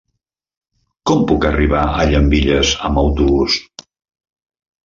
[1.11, 3.63] Com puc arribar a Llambilles amb autobús?